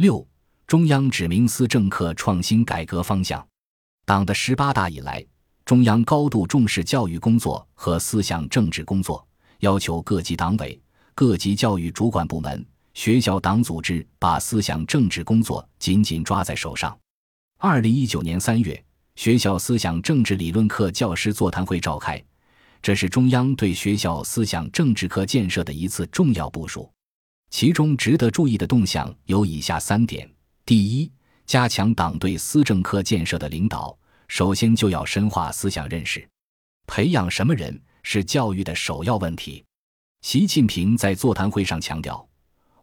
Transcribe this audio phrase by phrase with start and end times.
[0.00, 0.26] 六、
[0.66, 3.46] 中央指明思政课创新改革方向。
[4.06, 5.22] 党的十八大以来，
[5.66, 9.22] 中央高度重视教育工作和思想政治工作，
[9.58, 10.80] 要求各级党委、
[11.14, 16.98] 各级教育主管部门、学校党组织把思想政治工作紧紧抓在手上。
[17.58, 18.82] 二零一九年三月，
[19.16, 22.24] 学校思想政治理论课教师座谈会召开，
[22.80, 26.90] 这是中央对学校思想政治课建设的一次重要部署。
[27.50, 30.28] 其中值得注意的动向有以下三点：
[30.64, 31.10] 第一，
[31.44, 33.96] 加强党对思政课建设的领导，
[34.28, 36.26] 首先就要深化思想认识，
[36.86, 39.64] 培养什么人是教育的首要问题。
[40.22, 42.26] 习近平在座谈会上强调，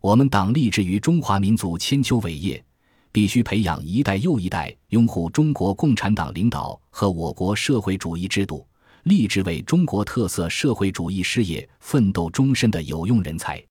[0.01, 2.63] 我们党立志于中华民族千秋伟业，
[3.11, 8.67] 必须培养一代又一代拥护中国共产党领导和我国社会主义制度，
[9.03, 13.63] 立志为中国特色社会主义事业奋斗终身的有用人才。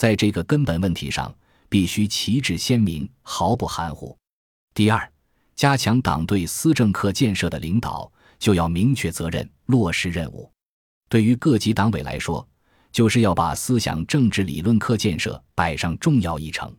[0.00, 1.30] 在这个根本问题上，
[1.68, 4.16] 必须旗帜鲜明，毫不含糊。
[4.72, 5.12] 第二，
[5.54, 10.50] 加强党对思政课建设的领导，就要明确责任，落实任务。
[11.10, 12.48] 对于各级党委来说，
[12.90, 16.70] 就是要把思想政治理论课建设摆上重要议程；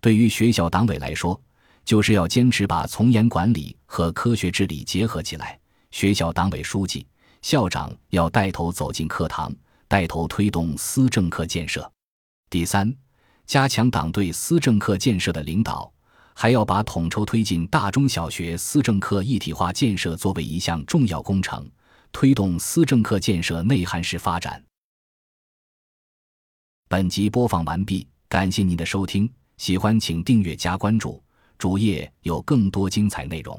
[0.00, 1.42] 对于学校党委来说，
[1.84, 5.58] 就是要坚持把从严管理和科学治理结合起来。
[5.90, 7.04] 学校党委书记、
[7.40, 9.52] 校长要带头走进课堂，
[9.88, 11.92] 带头推动思政课建设。
[12.52, 12.94] 第三，
[13.46, 15.90] 加强党对思政课建设的领导，
[16.34, 21.66] 还要把统筹推进大中小学思政课一体化建设作为一项重要工程，
[22.12, 24.62] 推动思政课建设内涵式发展。
[26.90, 31.24] 本集播放完毕，感谢您的收听，喜欢请订阅加关注，
[31.56, 33.58] 主页有更多精彩内容。